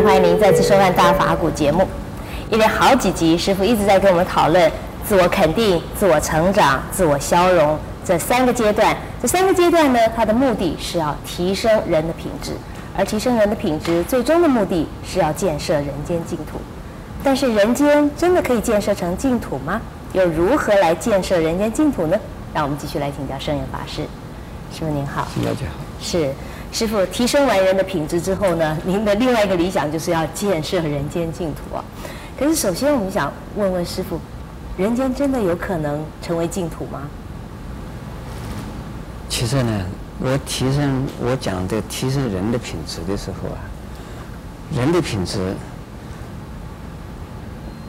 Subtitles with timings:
[0.00, 1.86] 常欢迎您再次收看《大法古》节目。
[2.50, 4.72] 因为好几集，师傅一直在跟我们讨论
[5.04, 8.96] 自我肯定、自我成长、自我消融这三个阶段。
[9.20, 12.52] 这三个阶段呢，它的目的是要提升人的品质，
[12.96, 16.58] 而提升人的品质，最终的目的是要建设人间净土。
[17.22, 19.78] 但是，人间真的可以建设成净土吗？
[20.14, 22.18] 又如何来建设人间净土呢？
[22.54, 24.02] 让我们继续来请教圣严法师。
[24.72, 25.84] 师傅您好，大家好。
[26.00, 26.32] 是。
[26.72, 31.84] 师傅提升完人的品质之后呢，您的另外一个理想就是要建设人间净土啊。
[32.38, 34.18] 可是首先我们想问问师傅，
[34.78, 37.02] 人间真的有可能成为净土吗？
[39.28, 39.84] 其实呢，
[40.20, 43.58] 我提升我讲的提升人的品质的时候啊，
[44.74, 45.54] 人的品质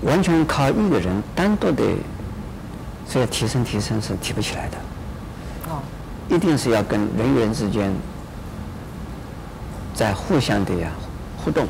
[0.02, 1.84] 完全靠一个人单独的
[3.08, 4.78] 这个提升提升是提不起来的。
[5.70, 5.82] 哦，
[6.30, 7.94] 一定是要跟人与人之间。
[9.94, 10.90] 在互相的呀
[11.38, 11.68] 互动，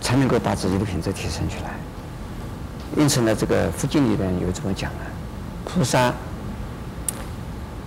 [0.00, 1.70] 才能够把自己的品质提升起来。
[2.96, 5.02] 因此呢，这个佛经里边有这么讲啊，
[5.64, 6.12] 菩萨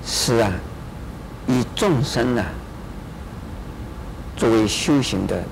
[0.05, 0.51] 是啊，
[1.47, 2.45] 以众生啊
[4.35, 5.43] 作为修行的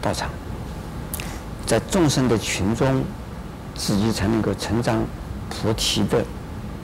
[0.00, 0.30] 道场，
[1.66, 3.02] 在众生的群中，
[3.74, 5.02] 自己才能够成长
[5.48, 6.24] 菩提的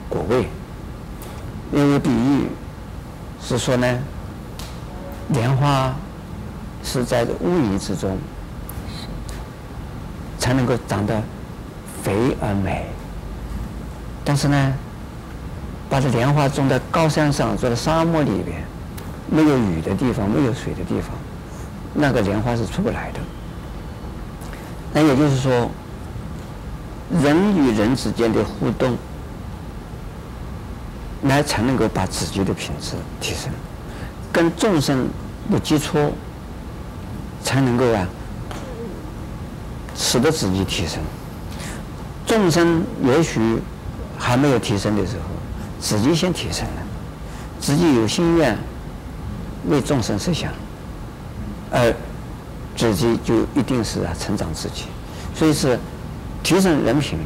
[0.09, 0.47] 果位。
[1.71, 2.47] 因为比喻
[3.41, 3.99] 是说呢。
[5.29, 5.93] 莲花
[6.83, 8.17] 是在污泥之中，
[10.39, 11.21] 才能够长得
[12.01, 12.85] 肥而美。
[14.23, 14.73] 但是呢，
[15.89, 18.63] 把这莲花种在高山上，种在沙漠里边，
[19.29, 21.11] 没有雨的地方，没有水的地方，
[21.93, 23.19] 那个莲花是出不来的。
[24.93, 25.69] 那也就是说，
[27.21, 28.97] 人与人之间的互动，
[31.23, 33.51] 来才能够把自己的品质提升。
[34.31, 35.07] 跟众生
[35.49, 36.13] 的接触，
[37.43, 38.07] 才能够啊，
[39.95, 41.01] 使得自己提升。
[42.25, 43.39] 众生也许
[44.17, 45.23] 还没有提升的时候，
[45.79, 46.81] 自己先提升了，
[47.59, 48.57] 自己有心愿
[49.69, 50.51] 为众生设想，
[51.71, 51.93] 而
[52.75, 54.83] 自己就一定是啊成长自己。
[55.33, 55.79] 所以是
[56.43, 57.17] 提升人品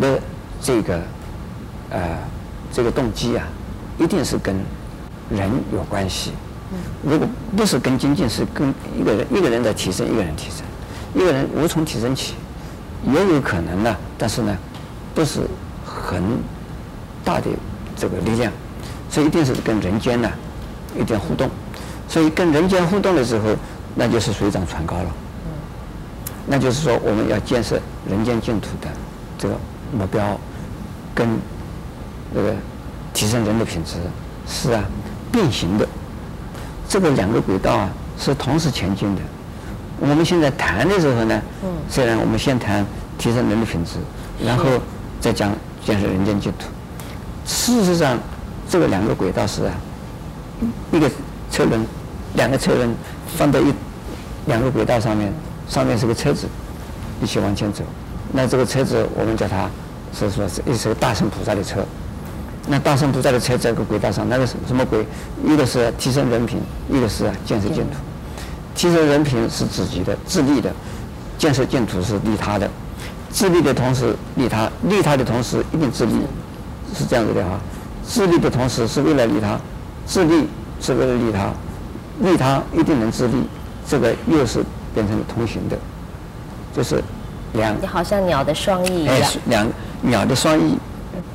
[0.00, 0.20] 的
[0.62, 1.02] 这个
[1.90, 2.00] 呃
[2.72, 3.46] 这个动机啊，
[3.98, 4.54] 一定是跟。
[5.30, 6.32] 人有关系，
[7.02, 7.26] 如果
[7.56, 10.64] 不是跟经济是跟一个人一个人的提升，一个人提升，
[11.14, 12.34] 一个人无从提升起，
[13.04, 14.56] 也有可能呢，但是呢，
[15.14, 15.40] 不是
[15.84, 16.22] 很
[17.24, 17.46] 大的
[17.96, 18.52] 这个力量，
[19.10, 20.30] 所以一定是跟人间呢
[20.98, 21.50] 一点互动，
[22.08, 23.54] 所以跟人间互动的时候，
[23.94, 25.10] 那就是水涨船高了，
[26.46, 28.88] 那就是说我们要建设人间净土的
[29.38, 29.54] 这个
[29.92, 30.38] 目标，
[31.14, 31.28] 跟
[32.32, 32.54] 那个
[33.12, 33.94] 提升人的品质。
[34.46, 34.84] 是啊。
[35.32, 35.86] 并行的，
[36.88, 39.22] 这个两个轨道啊是同时前进的。
[39.98, 41.42] 我们现在谈的时候呢，
[41.88, 42.84] 虽然我们先谈
[43.16, 43.92] 提升人的品质，
[44.44, 44.64] 然后
[45.20, 45.50] 再讲
[45.84, 46.68] 建设人间净土。
[47.46, 48.18] 事实上，
[48.68, 49.72] 这个两个轨道是啊，
[50.92, 51.10] 一个
[51.50, 51.86] 车轮，
[52.34, 52.94] 两个车轮
[53.36, 53.72] 放在一
[54.46, 55.32] 两个轨道上面，
[55.68, 56.46] 上面是个车子，
[57.22, 57.82] 一起往前走。
[58.32, 59.70] 那这个车子我们叫它
[60.12, 61.84] 是说是一艘大乘菩萨的车。
[62.68, 65.06] 那大圣菩萨的车在这个轨道上，那个什什么轨？
[65.44, 66.60] 一个是提升人品，
[66.90, 67.92] 一个是建设净土。
[68.74, 70.72] 提升人品是自己的自利的，
[71.38, 72.68] 建设净土是利他的。
[73.30, 76.14] 自利的同时利他，利他的同时一定自利，
[76.92, 77.58] 是这样子的哈。
[78.04, 79.58] 自利的同时是为了利他，
[80.04, 80.48] 自利
[80.80, 81.52] 是为了利他，
[82.20, 83.34] 利他一定能自利，
[83.86, 85.78] 这个又是变成了同行的，
[86.74, 87.00] 就是
[87.52, 87.80] 两。
[87.80, 89.14] 你好像鸟的双翼一样。
[89.14, 89.68] 哎，两
[90.02, 90.76] 鸟的双翼。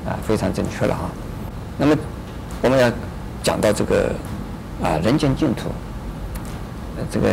[0.05, 1.09] 啊，非常正确了哈。
[1.81, 1.97] 那么，
[2.61, 2.91] 我们要
[3.41, 4.13] 讲到这个
[4.83, 5.71] 啊，人间净土，
[7.09, 7.27] 这个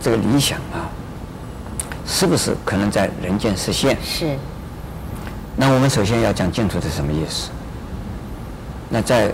[0.00, 0.86] 这个理想啊，
[2.06, 3.98] 是不是可能在人间实现？
[4.00, 4.38] 是。
[5.56, 7.50] 那我们首先要讲净土是什么意思？
[8.88, 9.32] 那在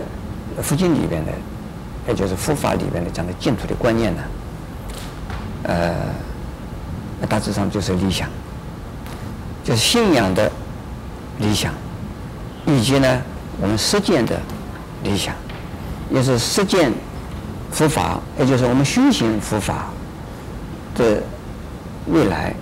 [0.62, 1.32] 佛经里边的，
[2.08, 4.23] 也就是佛法里边的讲的净土的观念呢，
[5.64, 5.94] 呃，
[7.20, 8.26] 那大致上就是理想，
[9.62, 10.50] 就是信仰的
[11.40, 11.75] 理想。
[12.69, 13.23] 以及呢，
[13.61, 14.38] 我们实践的
[15.03, 15.35] 理想，
[16.11, 16.93] 也是实践
[17.70, 19.87] 佛法，也就是我们修行佛法
[20.94, 21.23] 的
[22.06, 22.55] 未来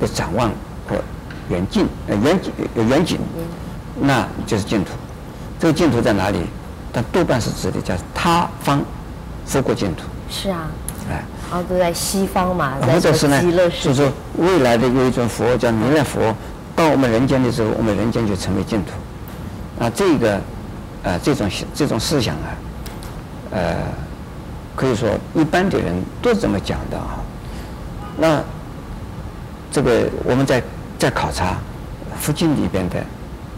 [0.00, 0.50] 的展望
[0.88, 0.96] 和
[1.48, 3.18] 远近呃远景远景，
[4.00, 4.92] 那就是净土。
[5.58, 6.38] 这个净土在哪里？
[6.92, 8.82] 但多半是指的叫他方
[9.46, 10.02] 佛国净土。
[10.30, 10.68] 是啊。
[11.10, 11.22] 哎。
[11.50, 12.74] 然后都在西方嘛。
[12.80, 16.34] 或者是呢，就是说未来的有一种佛叫弥勒佛，
[16.74, 18.92] 到我们人间的时候，我们人间就成为净土。
[19.80, 20.40] 啊，这个，
[21.02, 22.48] 呃，这种这种思想啊，
[23.52, 23.76] 呃，
[24.76, 27.18] 可以说一般的人都这么讲的啊。
[28.18, 28.42] 那
[29.72, 30.62] 这个我们在
[30.98, 31.56] 在考察
[32.18, 33.02] 佛经里边的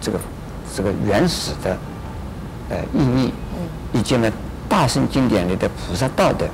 [0.00, 0.20] 这个
[0.76, 1.76] 这个原始的
[2.70, 3.32] 呃意义，
[3.92, 4.30] 以及呢
[4.68, 6.48] 大圣经典里的菩萨道的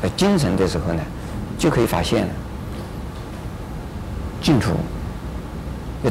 [0.00, 1.02] 呃精神的时候呢，
[1.58, 2.26] 就可以发现
[4.40, 4.70] 净土，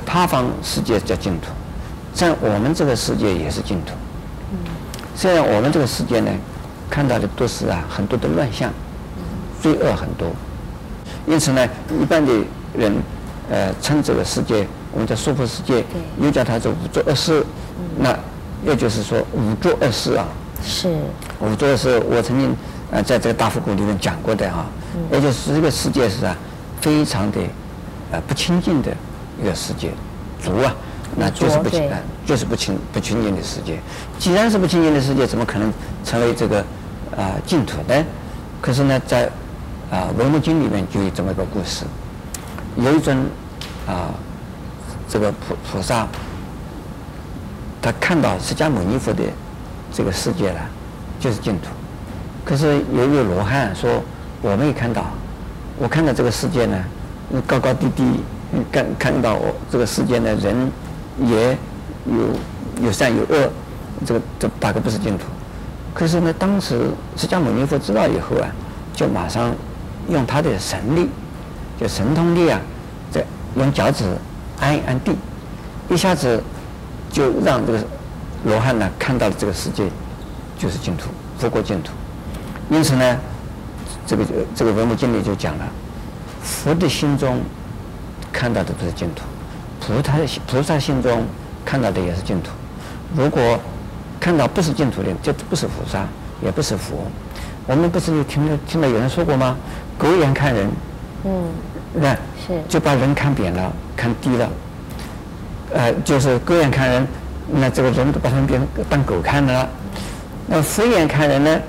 [0.06, 1.48] 他方世界叫净土，
[2.14, 3.94] 在我们这个世界也是净土。
[5.16, 6.32] 虽然我们这个世界呢，
[6.90, 8.72] 看到的都是啊很多的乱象，
[9.62, 10.30] 罪恶很多，
[11.28, 11.68] 因此呢，
[12.02, 12.32] 一般的
[12.78, 12.94] 人
[13.50, 15.84] 呃称这个世界，我们叫娑婆世界，
[16.22, 17.44] 又叫它做五浊恶世，
[17.98, 18.18] 那
[18.66, 20.26] 也就是说五浊恶世啊。
[20.64, 20.90] 是。
[21.40, 22.56] 五浊恶世，我曾经
[22.92, 24.66] 呃在这个大佛古里面讲过的啊，
[25.12, 26.36] 也就是这个世界是啊
[26.80, 27.40] 非常的
[28.12, 28.92] 呃不清净的
[29.42, 29.92] 一个世界，
[30.42, 30.76] 浊啊，
[31.16, 31.90] 那就是不清，
[32.26, 33.80] 就是不清不清净的世界。
[34.18, 35.72] 既然是不清净的世界，怎么可能
[36.04, 36.64] 成为这个？
[37.18, 38.06] 啊，净土呢？
[38.62, 39.26] 可是呢，在
[39.92, 41.84] 啊《维摩经》里面就有这么一个故事，
[42.78, 43.18] 有一尊
[43.86, 44.14] 啊
[45.10, 46.08] 这个菩菩萨，
[47.82, 49.24] 他看到释迦牟尼佛的
[49.92, 50.62] 这个世界了，
[51.20, 51.70] 就是净土。
[52.46, 54.02] 可是有一位罗汉说
[54.42, 55.08] ：“我没有看到，
[55.78, 56.78] 我看到这个世界呢，
[57.46, 58.04] 高高低低，
[58.72, 60.72] 看看到我这个世界呢，人
[61.18, 61.58] 也
[62.06, 63.50] 有有善有恶，
[64.06, 65.26] 这个这大概不是净土。”
[65.94, 68.48] 可是呢，当时释迦牟尼佛知道以后啊，
[68.94, 69.54] 就马上
[70.08, 71.10] 用他的神力，
[71.80, 72.62] 就神通力啊，
[73.12, 73.26] 在
[73.56, 74.06] 用脚趾
[74.60, 75.14] 按一按地，
[75.90, 76.42] 一下子
[77.12, 77.84] 就让这个
[78.46, 79.90] 罗汉呢看到了这个世界
[80.58, 81.92] 就是净土，佛国净土。
[82.70, 83.18] 因此呢，
[84.06, 84.24] 这个
[84.56, 85.66] 这个《维摩经》里就讲了，
[86.44, 87.42] 佛的心中
[88.32, 89.24] 看到的都是净土，
[89.90, 90.14] 菩萨
[90.46, 91.26] 菩萨心中
[91.66, 92.52] 看到的也是净土。
[93.16, 93.60] 如果
[94.20, 96.06] 看到不是净土的，就不是菩萨，
[96.44, 97.08] 也不是佛。
[97.66, 99.58] 我们不是有听到听到有人说过吗？
[99.98, 100.70] 狗眼看人，
[101.26, 101.44] 嗯，
[101.94, 104.50] 那是就把人看扁了，看低了。
[105.74, 107.08] 呃，就是狗眼看人，
[107.52, 109.68] 那这个人都把他们变当狗看了。
[110.46, 111.60] 那佛眼看人呢，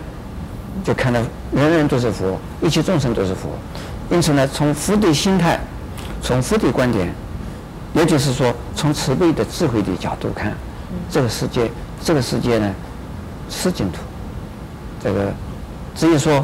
[0.84, 1.20] 就看到
[1.52, 3.50] 人人都是佛，一切众生都是佛。
[4.10, 5.58] 因此呢，从佛的心态，
[6.20, 7.12] 从佛的观点，
[7.94, 10.52] 也就是说，从慈悲的智慧的角度看，
[11.10, 11.70] 这个世界。
[12.02, 12.74] 这个世界呢，
[13.50, 13.98] 是净土。
[15.04, 15.30] 这个
[15.94, 16.42] 只有说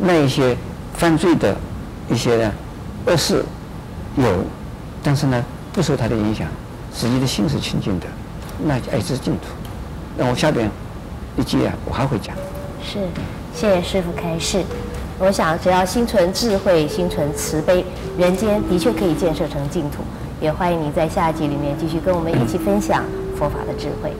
[0.00, 0.56] 那一些
[0.94, 1.56] 犯罪的
[2.10, 2.52] 一些呢
[3.06, 3.44] 恶事
[4.16, 4.24] 有，
[5.04, 6.48] 但是呢不受他的影响，
[6.92, 8.06] 自己的心是清净的，
[8.64, 9.42] 那就爱是净土。
[10.16, 10.68] 那我下边
[11.36, 12.34] 一句啊，我还会讲。
[12.82, 12.98] 是，
[13.54, 14.64] 谢谢师傅开示。
[15.20, 17.84] 我想只要心存智慧，心存慈悲，
[18.18, 19.98] 人间的确可以建设成净土。
[20.40, 23.04] 也欢迎你在下一集里面继续跟我们一起分享
[23.36, 24.12] 佛法的智慧。